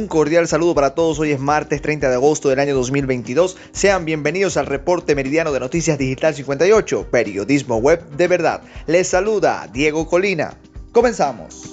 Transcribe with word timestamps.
Un 0.00 0.08
cordial 0.08 0.48
saludo 0.48 0.74
para 0.74 0.94
todos. 0.94 1.18
Hoy 1.18 1.30
es 1.30 1.40
martes 1.40 1.82
30 1.82 2.08
de 2.08 2.14
agosto 2.14 2.48
del 2.48 2.58
año 2.58 2.74
2022. 2.74 3.58
Sean 3.72 4.06
bienvenidos 4.06 4.56
al 4.56 4.64
reporte 4.64 5.14
meridiano 5.14 5.52
de 5.52 5.60
Noticias 5.60 5.98
Digital 5.98 6.34
58, 6.34 7.08
periodismo 7.10 7.76
web 7.76 8.02
de 8.08 8.26
verdad. 8.26 8.62
Les 8.86 9.08
saluda 9.08 9.68
Diego 9.70 10.08
Colina. 10.08 10.54
Comenzamos. 10.92 11.72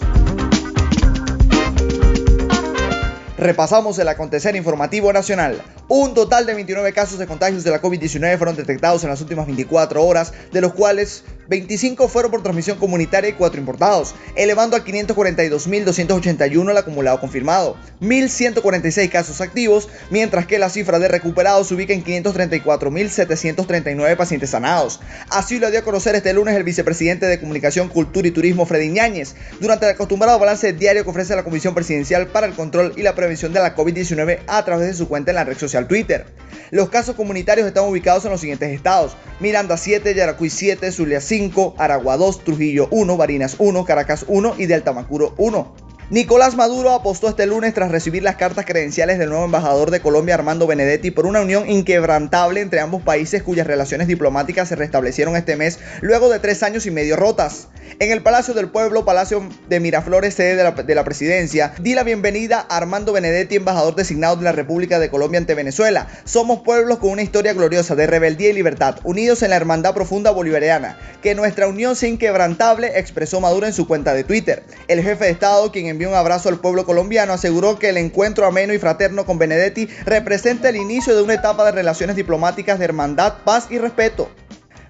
Repasamos 3.37 3.97
el 3.97 4.09
acontecer 4.09 4.57
informativo 4.57 5.13
nacional. 5.13 5.61
Un 5.89 6.13
total 6.13 6.45
de 6.45 6.53
29 6.53 6.91
casos 6.91 7.17
de 7.17 7.27
contagios 7.27 7.63
de 7.63 7.71
la 7.71 7.81
COVID-19 7.81 8.37
fueron 8.37 8.57
detectados 8.57 9.05
en 9.05 9.09
las 9.09 9.21
últimas 9.21 9.45
24 9.45 10.03
horas, 10.03 10.33
de 10.51 10.59
los 10.59 10.73
cuales 10.73 11.23
25 11.47 12.09
fueron 12.09 12.29
por 12.29 12.43
transmisión 12.43 12.77
comunitaria 12.77 13.29
y 13.29 13.33
4 13.33 13.57
importados, 13.57 14.13
elevando 14.35 14.75
a 14.75 14.83
542.281 14.83 16.69
el 16.69 16.77
acumulado 16.77 17.21
confirmado, 17.21 17.77
1.146 18.01 19.09
casos 19.09 19.39
activos, 19.39 19.87
mientras 20.09 20.45
que 20.45 20.59
la 20.59 20.69
cifra 20.69 20.99
de 20.99 21.07
recuperados 21.07 21.69
se 21.69 21.75
ubica 21.75 21.93
en 21.93 22.03
534.739 22.03 24.17
pacientes 24.17 24.49
sanados. 24.49 24.99
Así 25.29 25.57
lo 25.57 25.71
dio 25.71 25.79
a 25.79 25.83
conocer 25.83 26.15
este 26.15 26.33
lunes 26.33 26.57
el 26.57 26.65
vicepresidente 26.65 27.27
de 27.27 27.39
Comunicación, 27.39 27.87
Cultura 27.87 28.27
y 28.27 28.31
Turismo, 28.31 28.65
Freddy 28.65 28.89
Ñáñez, 28.89 29.35
durante 29.61 29.85
el 29.85 29.93
acostumbrado 29.93 30.37
balance 30.37 30.73
diario 30.73 31.05
que 31.05 31.11
ofrece 31.11 31.33
la 31.33 31.45
Comisión 31.45 31.73
Presidencial 31.73 32.27
para 32.27 32.45
el 32.45 32.55
Control 32.55 32.91
y 32.97 33.03
la 33.03 33.15
Prevención 33.15 33.53
de 33.53 33.61
la 33.61 33.73
COVID-19 33.73 34.39
a 34.47 34.65
través 34.65 34.87
de 34.87 34.93
su 34.93 35.07
cuenta 35.07 35.31
en 35.31 35.35
la 35.35 35.45
red 35.45 35.57
social 35.57 35.76
Twitter. 35.85 36.25
Los 36.71 36.89
casos 36.89 37.15
comunitarios 37.15 37.67
están 37.67 37.85
ubicados 37.85 38.25
en 38.25 38.31
los 38.31 38.41
siguientes 38.41 38.71
estados: 38.71 39.15
Miranda 39.39 39.77
7, 39.77 40.15
Yaracuy 40.15 40.49
7, 40.49 40.91
Zulia 40.91 41.21
5, 41.21 41.37
5, 41.37 41.75
Aragua 41.77 42.17
2, 42.17 42.43
Trujillo 42.43 42.87
1, 42.89 43.17
Barinas 43.17 43.55
1, 43.59 43.85
Caracas 43.85 44.25
1 44.27 44.55
y 44.57 44.65
Delta 44.65 44.91
Macuro 44.93 45.35
1. 45.37 45.75
Nicolás 46.09 46.55
Maduro 46.55 46.91
apostó 46.91 47.27
este 47.27 47.45
lunes 47.45 47.73
tras 47.73 47.91
recibir 47.91 48.23
las 48.23 48.37
cartas 48.37 48.65
credenciales 48.65 49.19
del 49.19 49.29
nuevo 49.29 49.43
embajador 49.43 49.91
de 49.91 49.99
Colombia 49.99 50.35
Armando 50.35 50.65
Benedetti 50.65 51.11
por 51.11 51.25
una 51.25 51.41
unión 51.41 51.69
inquebrantable 51.69 52.61
entre 52.61 52.79
ambos 52.79 53.01
países 53.01 53.43
cuyas 53.43 53.67
relaciones 53.67 54.07
diplomáticas 54.07 54.69
se 54.69 54.77
restablecieron 54.77 55.35
este 55.35 55.57
mes 55.57 55.79
luego 55.99 56.29
de 56.29 56.39
tres 56.39 56.63
años 56.63 56.85
y 56.85 56.91
medio 56.91 57.17
rotas. 57.17 57.67
En 57.99 58.11
el 58.11 58.21
Palacio 58.21 58.53
del 58.53 58.69
Pueblo, 58.69 59.05
Palacio 59.05 59.47
de 59.69 59.79
Miraflores, 59.79 60.35
sede 60.35 60.55
de 60.55 60.63
la, 60.63 60.71
de 60.71 60.95
la 60.95 61.03
presidencia, 61.03 61.73
di 61.79 61.95
la 61.95 62.03
bienvenida 62.03 62.65
a 62.69 62.77
Armando 62.77 63.13
Benedetti, 63.13 63.55
embajador 63.55 63.95
designado 63.95 64.35
de 64.35 64.43
la 64.43 64.51
República 64.51 64.99
de 64.99 65.09
Colombia 65.09 65.39
ante 65.39 65.55
Venezuela. 65.55 66.07
Somos 66.23 66.59
pueblos 66.59 66.99
con 66.99 67.09
una 67.09 67.23
historia 67.23 67.53
gloriosa 67.53 67.95
de 67.95 68.05
rebeldía 68.05 68.49
y 68.49 68.53
libertad, 68.53 68.99
unidos 69.03 69.41
en 69.41 69.49
la 69.49 69.55
hermandad 69.55 69.93
profunda 69.93 70.31
bolivariana. 70.31 70.97
Que 71.23 71.33
nuestra 71.33 71.67
unión 71.67 71.95
sea 71.95 72.09
inquebrantable, 72.09 72.99
expresó 72.99 73.41
Maduro 73.41 73.65
en 73.65 73.73
su 73.73 73.87
cuenta 73.87 74.13
de 74.13 74.23
Twitter. 74.23 74.63
El 74.87 75.01
jefe 75.01 75.25
de 75.25 75.31
Estado, 75.31 75.71
quien 75.71 75.87
envió 75.87 76.09
un 76.09 76.15
abrazo 76.15 76.49
al 76.49 76.59
pueblo 76.59 76.85
colombiano, 76.85 77.33
aseguró 77.33 77.79
que 77.79 77.89
el 77.89 77.97
encuentro 77.97 78.45
ameno 78.45 78.73
y 78.73 78.79
fraterno 78.79 79.25
con 79.25 79.39
Benedetti 79.39 79.87
representa 80.05 80.69
el 80.69 80.75
inicio 80.75 81.15
de 81.15 81.23
una 81.23 81.33
etapa 81.33 81.65
de 81.65 81.71
relaciones 81.71 82.15
diplomáticas 82.15 82.79
de 82.79 82.85
hermandad, 82.85 83.35
paz 83.43 83.67
y 83.69 83.79
respeto. 83.79 84.29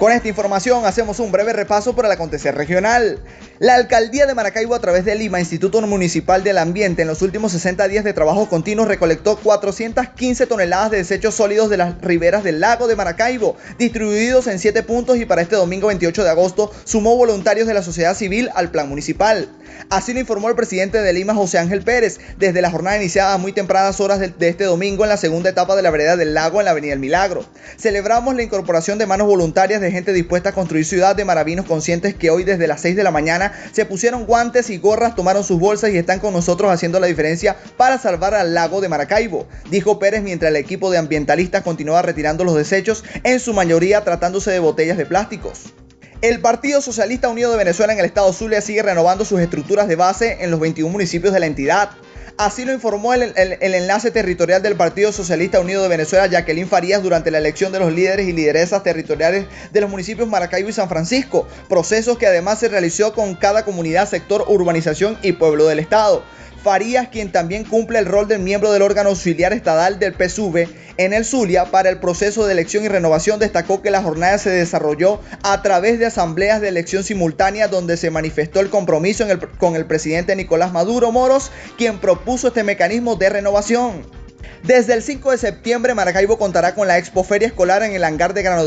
Con 0.00 0.12
esta 0.12 0.28
información 0.28 0.86
hacemos 0.86 1.20
un 1.20 1.30
breve 1.30 1.52
repaso 1.52 1.94
por 1.94 2.06
el 2.06 2.10
acontecer 2.12 2.54
regional. 2.54 3.18
La 3.58 3.74
alcaldía 3.74 4.24
de 4.24 4.32
Maracaibo 4.32 4.74
a 4.74 4.80
través 4.80 5.04
de 5.04 5.14
Lima, 5.14 5.40
Instituto 5.40 5.78
Municipal 5.82 6.42
del 6.42 6.56
Ambiente, 6.56 7.02
en 7.02 7.08
los 7.08 7.20
últimos 7.20 7.52
60 7.52 7.86
días 7.86 8.02
de 8.02 8.14
trabajo 8.14 8.48
continuo 8.48 8.86
recolectó 8.86 9.36
415 9.36 10.46
toneladas 10.46 10.90
de 10.90 10.96
desechos 10.96 11.34
sólidos 11.34 11.68
de 11.68 11.76
las 11.76 12.00
riberas 12.00 12.42
del 12.42 12.60
lago 12.60 12.88
de 12.88 12.96
Maracaibo, 12.96 13.58
distribuidos 13.78 14.46
en 14.46 14.58
7 14.58 14.82
puntos 14.84 15.18
y 15.18 15.26
para 15.26 15.42
este 15.42 15.56
domingo 15.56 15.88
28 15.88 16.24
de 16.24 16.30
agosto 16.30 16.72
sumó 16.84 17.14
voluntarios 17.16 17.66
de 17.66 17.74
la 17.74 17.82
sociedad 17.82 18.16
civil 18.16 18.48
al 18.54 18.70
plan 18.70 18.88
municipal. 18.88 19.50
Así 19.90 20.14
lo 20.14 20.20
informó 20.20 20.48
el 20.48 20.56
presidente 20.56 21.02
de 21.02 21.12
Lima, 21.12 21.34
José 21.34 21.58
Ángel 21.58 21.82
Pérez, 21.82 22.20
desde 22.38 22.62
la 22.62 22.70
jornada 22.70 22.96
iniciada 22.96 23.34
a 23.34 23.38
muy 23.38 23.52
tempranas 23.52 24.00
horas 24.00 24.18
de, 24.18 24.48
este 24.48 24.64
domingo 24.64 25.04
en 25.04 25.10
la 25.10 25.16
segunda 25.16 25.50
etapa 25.50 25.76
de 25.76 25.82
la 25.82 25.90
vereda 25.90 26.16
del 26.16 26.32
lago 26.32 26.60
en 26.60 26.64
la 26.64 26.70
Avenida 26.70 26.94
El 26.94 27.00
Milagro. 27.00 27.44
Celebramos 27.76 28.34
la 28.34 28.42
incorporación 28.42 28.98
de 28.98 29.06
manos 29.06 29.26
voluntarias 29.26 29.80
de 29.80 29.89
gente 29.90 30.12
dispuesta 30.12 30.50
a 30.50 30.52
construir 30.52 30.84
ciudad 30.84 31.16
de 31.16 31.24
maravinos 31.24 31.66
conscientes 31.66 32.14
que 32.14 32.30
hoy 32.30 32.44
desde 32.44 32.66
las 32.66 32.80
6 32.80 32.96
de 32.96 33.04
la 33.04 33.10
mañana 33.10 33.52
se 33.72 33.84
pusieron 33.84 34.26
guantes 34.26 34.70
y 34.70 34.78
gorras, 34.78 35.14
tomaron 35.14 35.44
sus 35.44 35.58
bolsas 35.58 35.90
y 35.90 35.98
están 35.98 36.20
con 36.20 36.32
nosotros 36.32 36.70
haciendo 36.70 37.00
la 37.00 37.06
diferencia 37.06 37.56
para 37.76 37.98
salvar 37.98 38.34
al 38.34 38.54
lago 38.54 38.80
de 38.80 38.88
Maracaibo, 38.88 39.46
dijo 39.70 39.98
Pérez 39.98 40.22
mientras 40.22 40.50
el 40.50 40.56
equipo 40.56 40.90
de 40.90 40.98
ambientalistas 40.98 41.62
continuaba 41.62 42.02
retirando 42.02 42.44
los 42.44 42.56
desechos, 42.56 43.04
en 43.24 43.40
su 43.40 43.52
mayoría 43.52 44.04
tratándose 44.04 44.50
de 44.50 44.58
botellas 44.60 44.96
de 44.96 45.06
plásticos. 45.06 45.72
El 46.22 46.40
Partido 46.40 46.82
Socialista 46.82 47.30
Unido 47.30 47.50
de 47.50 47.56
Venezuela 47.56 47.94
en 47.94 47.98
el 47.98 48.04
estado 48.04 48.30
Zulia 48.34 48.60
sigue 48.60 48.82
renovando 48.82 49.24
sus 49.24 49.40
estructuras 49.40 49.88
de 49.88 49.96
base 49.96 50.36
en 50.40 50.50
los 50.50 50.60
21 50.60 50.92
municipios 50.92 51.32
de 51.32 51.40
la 51.40 51.46
entidad. 51.46 51.90
Así 52.36 52.64
lo 52.64 52.72
informó 52.72 53.14
el, 53.14 53.32
el, 53.36 53.74
enlace 53.74 54.10
territorial 54.10 54.62
del 54.62 54.76
Partido 54.76 55.12
Socialista 55.12 55.60
Unido 55.60 55.82
de 55.82 55.88
Venezuela, 55.88 56.26
Jacqueline 56.26 56.68
Farías, 56.68 57.02
durante 57.02 57.30
la 57.30 57.38
elección 57.38 57.72
de 57.72 57.78
los 57.78 57.92
líderes 57.92 58.28
y 58.28 58.32
lideresas 58.32 58.82
territoriales 58.82 59.46
de 59.72 59.80
los 59.80 59.90
municipios 59.90 60.28
Maracaibo 60.28 60.68
y 60.68 60.72
San 60.72 60.88
Francisco, 60.88 61.46
procesos 61.68 62.18
que 62.18 62.26
además 62.26 62.58
se 62.58 62.68
realizó 62.68 63.12
con 63.12 63.34
cada 63.34 63.64
comunidad, 63.64 64.08
sector, 64.08 64.44
urbanización 64.48 65.18
y 65.22 65.32
pueblo 65.32 65.66
del 65.66 65.78
Estado. 65.78 66.24
Farías, 66.62 67.08
quien 67.08 67.32
también 67.32 67.64
cumple 67.64 67.98
el 67.98 68.06
rol 68.06 68.28
de 68.28 68.36
miembro 68.36 68.70
del 68.70 68.82
órgano 68.82 69.10
auxiliar 69.10 69.54
estatal 69.54 69.98
del 69.98 70.14
PSUV 70.14 70.68
en 70.98 71.14
el 71.14 71.24
Zulia 71.24 71.64
para 71.66 71.88
el 71.88 71.98
proceso 71.98 72.46
de 72.46 72.52
elección 72.52 72.84
y 72.84 72.88
renovación, 72.88 73.40
destacó 73.40 73.80
que 73.80 73.90
la 73.90 74.02
jornada 74.02 74.36
se 74.36 74.50
desarrolló 74.50 75.20
a 75.42 75.62
través 75.62 75.98
de 75.98 76.06
asambleas 76.06 76.60
de 76.60 76.68
elección 76.68 77.02
simultánea 77.02 77.68
donde 77.68 77.96
se 77.96 78.10
manifestó 78.10 78.60
el 78.60 78.68
compromiso 78.68 79.24
con 79.58 79.74
el 79.74 79.86
presidente 79.86 80.36
Nicolás 80.36 80.72
Maduro 80.72 81.12
Moros, 81.12 81.50
quien 81.78 81.98
propuso 81.98 82.48
este 82.48 82.62
mecanismo 82.62 83.16
de 83.16 83.30
renovación. 83.30 84.19
Desde 84.62 84.94
el 84.94 85.02
5 85.02 85.30
de 85.30 85.38
septiembre, 85.38 85.94
Maracaibo 85.94 86.38
contará 86.38 86.74
con 86.74 86.86
la 86.86 86.98
Expo 86.98 87.24
Feria 87.24 87.48
Escolar 87.48 87.82
en 87.82 87.92
el 87.92 88.04
hangar 88.04 88.34
de 88.34 88.42
Grano 88.42 88.64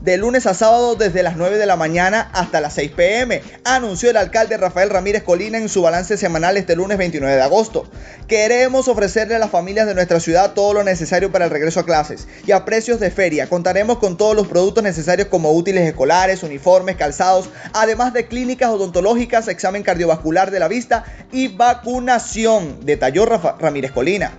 de 0.00 0.16
lunes 0.16 0.46
a 0.46 0.54
sábado 0.54 0.94
desde 0.94 1.22
las 1.22 1.36
9 1.36 1.58
de 1.58 1.66
la 1.66 1.76
mañana 1.76 2.30
hasta 2.32 2.60
las 2.60 2.74
6 2.74 2.92
pm, 2.92 3.42
anunció 3.64 4.10
el 4.10 4.16
alcalde 4.16 4.56
Rafael 4.56 4.90
Ramírez 4.90 5.22
Colina 5.22 5.58
en 5.58 5.68
su 5.68 5.82
balance 5.82 6.16
semanal 6.16 6.56
este 6.56 6.76
lunes 6.76 6.98
29 6.98 7.34
de 7.34 7.42
agosto. 7.42 7.88
Queremos 8.28 8.88
ofrecerle 8.88 9.34
a 9.34 9.38
las 9.38 9.50
familias 9.50 9.86
de 9.86 9.94
nuestra 9.94 10.20
ciudad 10.20 10.52
todo 10.52 10.74
lo 10.74 10.84
necesario 10.84 11.32
para 11.32 11.46
el 11.46 11.50
regreso 11.50 11.80
a 11.80 11.86
clases 11.86 12.28
y 12.46 12.52
a 12.52 12.64
precios 12.64 13.00
de 13.00 13.10
feria. 13.10 13.48
Contaremos 13.48 13.98
con 13.98 14.16
todos 14.16 14.36
los 14.36 14.46
productos 14.46 14.84
necesarios 14.84 15.28
como 15.28 15.52
útiles 15.52 15.88
escolares, 15.88 16.42
uniformes, 16.42 16.96
calzados, 16.96 17.48
además 17.72 18.12
de 18.12 18.26
clínicas 18.26 18.70
odontológicas, 18.70 19.48
examen 19.48 19.82
cardiovascular 19.82 20.50
de 20.50 20.60
la 20.60 20.68
vista 20.68 21.04
y 21.32 21.48
vacunación, 21.48 22.84
detalló 22.84 23.26
Ramírez 23.26 23.92
Colina. 23.92 24.32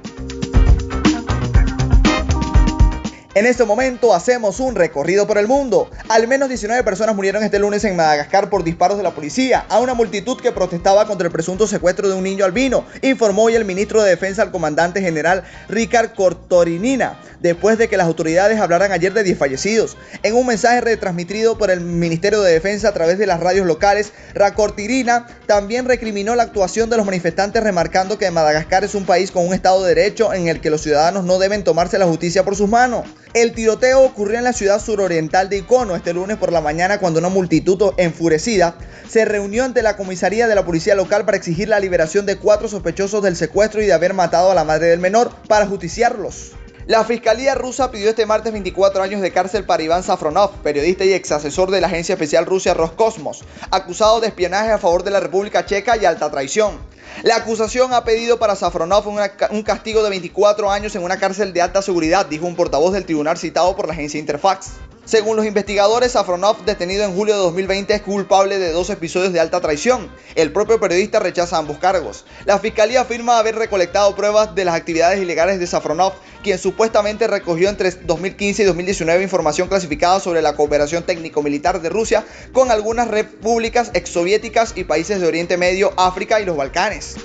En 3.33 3.45
este 3.45 3.63
momento 3.63 4.13
hacemos 4.13 4.59
un 4.59 4.75
recorrido 4.75 5.25
por 5.25 5.37
el 5.37 5.47
mundo. 5.47 5.89
Al 6.09 6.27
menos 6.27 6.49
19 6.49 6.83
personas 6.83 7.15
murieron 7.15 7.43
este 7.43 7.59
lunes 7.59 7.81
en 7.85 7.95
Madagascar 7.95 8.49
por 8.49 8.65
disparos 8.65 8.97
de 8.97 9.03
la 9.03 9.11
policía 9.11 9.65
a 9.69 9.79
una 9.79 9.93
multitud 9.93 10.41
que 10.41 10.51
protestaba 10.51 11.07
contra 11.07 11.27
el 11.27 11.31
presunto 11.31 11.65
secuestro 11.65 12.09
de 12.09 12.15
un 12.15 12.25
niño 12.25 12.43
albino, 12.43 12.83
informó 13.01 13.43
hoy 13.43 13.55
el 13.55 13.63
ministro 13.63 14.03
de 14.03 14.09
Defensa 14.09 14.41
al 14.41 14.51
comandante 14.51 14.99
general 14.99 15.45
Ricard 15.69 16.13
Cortorinina, 16.13 17.21
después 17.39 17.77
de 17.77 17.87
que 17.87 17.95
las 17.95 18.07
autoridades 18.07 18.59
hablaran 18.59 18.91
ayer 18.91 19.13
de 19.13 19.23
10 19.23 19.37
fallecidos. 19.37 19.95
En 20.23 20.35
un 20.35 20.45
mensaje 20.45 20.81
retransmitido 20.81 21.57
por 21.57 21.71
el 21.71 21.79
Ministerio 21.79 22.41
de 22.41 22.51
Defensa 22.51 22.89
a 22.89 22.93
través 22.93 23.17
de 23.17 23.27
las 23.27 23.39
radios 23.39 23.65
locales, 23.65 24.11
Racortirina 24.33 25.27
también 25.45 25.85
recriminó 25.85 26.35
la 26.35 26.43
actuación 26.43 26.89
de 26.89 26.97
los 26.97 27.05
manifestantes 27.05 27.63
remarcando 27.63 28.17
que 28.17 28.29
Madagascar 28.29 28.83
es 28.83 28.93
un 28.93 29.05
país 29.05 29.31
con 29.31 29.47
un 29.47 29.53
Estado 29.53 29.81
de 29.85 29.95
Derecho 29.95 30.33
en 30.33 30.49
el 30.49 30.59
que 30.59 30.69
los 30.69 30.81
ciudadanos 30.81 31.23
no 31.23 31.39
deben 31.39 31.63
tomarse 31.63 31.97
la 31.97 32.07
justicia 32.07 32.43
por 32.43 32.57
sus 32.57 32.67
manos. 32.67 33.05
El 33.33 33.53
tiroteo 33.53 34.01
ocurrió 34.01 34.39
en 34.39 34.43
la 34.43 34.51
ciudad 34.51 34.81
suroriental 34.81 35.47
de 35.47 35.59
Icono 35.59 35.95
este 35.95 36.13
lunes 36.13 36.35
por 36.35 36.51
la 36.51 36.59
mañana 36.59 36.99
cuando 36.99 37.19
una 37.19 37.29
multitud 37.29 37.93
enfurecida 37.95 38.75
se 39.07 39.23
reunió 39.23 39.63
ante 39.63 39.81
la 39.81 39.95
comisaría 39.95 40.49
de 40.49 40.55
la 40.55 40.65
policía 40.65 40.95
local 40.95 41.23
para 41.23 41.37
exigir 41.37 41.69
la 41.69 41.79
liberación 41.79 42.25
de 42.25 42.35
cuatro 42.35 42.67
sospechosos 42.67 43.23
del 43.23 43.37
secuestro 43.37 43.81
y 43.81 43.85
de 43.85 43.93
haber 43.93 44.13
matado 44.13 44.51
a 44.51 44.55
la 44.55 44.65
madre 44.65 44.87
del 44.87 44.99
menor 44.99 45.31
para 45.47 45.65
justiciarlos. 45.65 46.51
La 46.87 47.03
Fiscalía 47.05 47.53
rusa 47.53 47.91
pidió 47.91 48.09
este 48.09 48.25
martes 48.25 48.51
24 48.51 49.03
años 49.03 49.21
de 49.21 49.31
cárcel 49.31 49.65
para 49.65 49.83
Iván 49.83 50.01
Safronov, 50.01 50.51
periodista 50.63 51.05
y 51.05 51.13
ex 51.13 51.31
asesor 51.31 51.69
de 51.69 51.79
la 51.79 51.85
agencia 51.85 52.13
especial 52.13 52.47
Rusia 52.47 52.73
Roscosmos, 52.73 53.43
acusado 53.69 54.19
de 54.19 54.27
espionaje 54.27 54.71
a 54.71 54.79
favor 54.79 55.03
de 55.03 55.11
la 55.11 55.19
República 55.19 55.63
Checa 55.63 55.95
y 55.97 56.05
alta 56.05 56.31
traición. 56.31 56.79
La 57.21 57.35
acusación 57.35 57.93
ha 57.93 58.03
pedido 58.03 58.39
para 58.39 58.55
Safronov 58.55 59.07
un 59.07 59.63
castigo 59.63 60.01
de 60.01 60.09
24 60.09 60.71
años 60.71 60.95
en 60.95 61.03
una 61.03 61.19
cárcel 61.19 61.53
de 61.53 61.61
alta 61.61 61.83
seguridad, 61.83 62.25
dijo 62.25 62.47
un 62.47 62.55
portavoz 62.55 62.93
del 62.93 63.05
tribunal 63.05 63.37
citado 63.37 63.75
por 63.75 63.85
la 63.85 63.93
agencia 63.93 64.19
Interfax. 64.19 64.71
Según 65.11 65.35
los 65.35 65.45
investigadores, 65.45 66.13
Safronov, 66.13 66.63
detenido 66.63 67.03
en 67.03 67.13
julio 67.13 67.33
de 67.33 67.41
2020, 67.41 67.95
es 67.95 68.01
culpable 68.01 68.59
de 68.59 68.71
dos 68.71 68.89
episodios 68.89 69.33
de 69.33 69.41
alta 69.41 69.59
traición. 69.59 70.09
El 70.35 70.53
propio 70.53 70.79
periodista 70.79 71.19
rechaza 71.19 71.57
ambos 71.57 71.79
cargos. 71.79 72.23
La 72.45 72.59
fiscalía 72.59 73.01
afirma 73.01 73.37
haber 73.37 73.55
recolectado 73.55 74.15
pruebas 74.15 74.55
de 74.55 74.63
las 74.63 74.73
actividades 74.73 75.21
ilegales 75.21 75.59
de 75.59 75.67
Safronov, 75.67 76.13
quien 76.43 76.57
supuestamente 76.57 77.27
recogió 77.27 77.67
entre 77.67 77.91
2015 77.91 78.63
y 78.63 78.65
2019 78.65 79.21
información 79.21 79.67
clasificada 79.67 80.21
sobre 80.21 80.41
la 80.41 80.55
cooperación 80.55 81.03
técnico-militar 81.03 81.81
de 81.81 81.89
Rusia 81.89 82.23
con 82.53 82.71
algunas 82.71 83.09
repúblicas 83.09 83.91
exsoviéticas 83.93 84.71
y 84.77 84.85
países 84.85 85.19
de 85.19 85.27
Oriente 85.27 85.57
Medio, 85.57 85.91
África 85.97 86.39
y 86.39 86.45
los 86.45 86.55
Balcanes. 86.55 87.17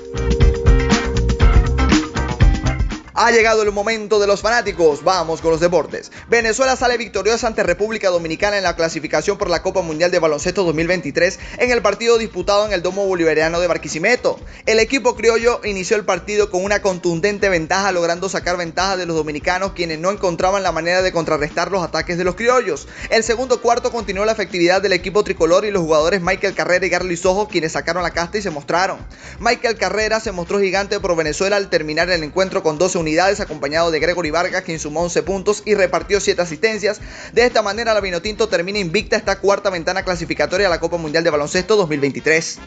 Ha 3.19 3.31
llegado 3.31 3.63
el 3.63 3.73
momento 3.73 4.19
de 4.21 4.27
los 4.27 4.43
fanáticos. 4.43 5.03
Vamos 5.03 5.41
con 5.41 5.51
los 5.51 5.61
deportes. 5.61 6.13
Venezuela 6.29 6.77
sale 6.77 6.99
victoriosa 6.99 7.47
ante 7.47 7.63
República 7.63 8.11
Dominicana 8.11 8.59
en 8.59 8.63
la 8.63 8.77
clasificación 8.77 9.39
por 9.39 9.49
la 9.49 9.63
Copa 9.63 9.81
Mundial 9.81 10.11
de 10.11 10.19
Baloncesto 10.19 10.65
2023 10.65 11.39
en 11.57 11.71
el 11.71 11.81
partido 11.81 12.19
disputado 12.19 12.67
en 12.67 12.75
el 12.75 12.83
Domo 12.83 13.07
Bolivariano 13.07 13.59
de 13.59 13.69
Barquisimeto. 13.69 14.39
El 14.67 14.81
equipo 14.81 15.17
criollo 15.17 15.63
inició 15.65 15.97
el 15.97 16.05
partido 16.05 16.51
con 16.51 16.63
una 16.63 16.83
contundente 16.83 17.49
ventaja, 17.49 17.91
logrando 17.91 18.29
sacar 18.29 18.59
ventaja 18.59 18.99
de 18.99 19.07
los 19.07 19.17
dominicanos, 19.17 19.73
quienes 19.73 19.99
no 19.99 20.11
encontraban 20.11 20.63
la 20.63 20.73
manera 20.73 21.01
de 21.01 21.13
contrarrestar 21.13 21.71
los 21.71 21.83
ataques 21.83 22.19
de 22.19 22.25
los 22.25 22.35
criollos. 22.35 22.87
El 23.09 23.25
segundo 23.25 23.63
cuarto 23.63 23.93
continuó 23.93 24.27
la 24.27 24.33
efectividad 24.33 24.83
del 24.83 24.93
equipo 24.93 25.25
tricolor 25.25 25.65
y 25.65 25.71
los 25.71 25.81
jugadores 25.81 26.21
Michael 26.21 26.55
Carrera 26.55 26.85
y 26.85 26.91
Garly 26.91 27.17
Sojo, 27.17 27.49
quienes 27.49 27.73
sacaron 27.73 28.03
la 28.03 28.11
casta 28.11 28.37
y 28.37 28.43
se 28.43 28.51
mostraron. 28.51 28.99
Michael 29.41 29.79
Carrera 29.79 30.21
se 30.21 30.33
mostró 30.33 30.61
gigante 30.61 31.01
por 31.01 31.17
Venezuela 31.17 31.57
al 31.57 31.71
terminar 31.71 32.11
el 32.11 32.23
encuentro 32.23 32.63
con 32.63 32.77
12 32.77 33.06
unidades 33.07 33.39
acompañado 33.39 33.93
de 33.93 34.01
Gregory 34.01 34.33
Vargas 34.33 34.63
quien 34.63 34.81
sumó 34.81 35.03
11 35.03 35.23
puntos 35.23 35.63
y 35.65 35.75
repartió 35.75 36.21
7 36.21 36.43
asistencias. 36.43 37.01
De 37.33 37.47
esta 37.47 37.63
manera 37.63 37.95
la 37.95 38.01
Vinotinto 38.01 38.49
termina 38.49 38.81
invicta 38.81 39.15
esta 39.17 39.39
cuarta 39.39 39.71
ventana 39.71 40.03
clasificatoria 40.03 40.67
a 40.67 40.71
la 40.71 40.81
Copa 40.81 40.97
Mundial 40.97 41.23
de 41.23 41.31
Baloncesto 41.31 41.77
2023. 41.77 42.59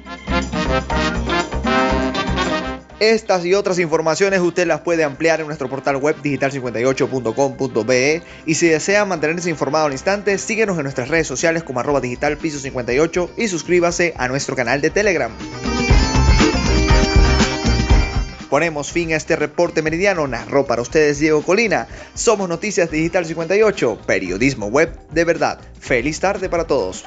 Estas 3.01 3.43
y 3.45 3.53
otras 3.53 3.79
informaciones 3.79 4.39
usted 4.39 4.65
las 4.67 4.79
puede 4.81 5.05
ampliar 5.05 5.41
en 5.41 5.47
nuestro 5.47 5.69
portal 5.69 5.97
web 5.97 6.15
digital58.com.be 6.21 8.21
y 8.45 8.55
si 8.55 8.67
desea 8.67 9.05
mantenerse 9.05 9.49
informado 9.49 9.85
al 9.85 9.93
instante, 9.93 10.37
síguenos 10.37 10.77
en 10.77 10.83
nuestras 10.83 11.07
redes 11.09 11.27
sociales 11.27 11.63
como 11.63 11.81
arroba 11.81 11.99
digital 12.01 12.37
piso 12.37 12.59
58 12.59 13.31
y 13.37 13.47
suscríbase 13.47 14.13
a 14.17 14.27
nuestro 14.27 14.55
canal 14.55 14.81
de 14.81 14.89
Telegram. 14.89 15.31
Ponemos 18.49 18.91
fin 18.91 19.13
a 19.13 19.17
este 19.17 19.35
reporte 19.35 19.81
meridiano. 19.81 20.27
Narró 20.27 20.65
para 20.65 20.81
ustedes 20.81 21.19
Diego 21.19 21.43
Colina. 21.43 21.87
Somos 22.15 22.49
Noticias 22.49 22.89
Digital 22.89 23.25
58, 23.25 23.99
periodismo 24.05 24.67
web 24.67 24.91
de 25.11 25.23
verdad. 25.23 25.59
Feliz 25.79 26.19
tarde 26.19 26.49
para 26.49 26.65
todos. 26.65 27.05